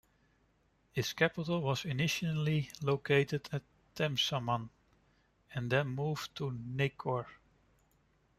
Its 0.95 1.13
capital 1.13 1.61
was 1.61 1.85
initially 1.85 2.71
located 2.81 3.47
at 3.51 3.61
Temsaman, 3.95 4.69
and 5.53 5.71
then 5.71 5.89
moved 5.89 6.35
to 6.37 6.49
Nekor. 6.49 7.27